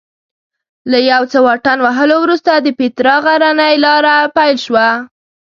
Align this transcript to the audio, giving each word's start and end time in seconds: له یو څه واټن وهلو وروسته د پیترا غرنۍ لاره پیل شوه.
له 0.91 0.97
یو 1.11 1.21
څه 1.31 1.37
واټن 1.45 1.77
وهلو 1.85 2.15
وروسته 2.21 2.51
د 2.55 2.67
پیترا 2.79 3.15
غرنۍ 3.25 3.73
لاره 3.85 4.15
پیل 4.35 4.55
شوه. 4.65 4.87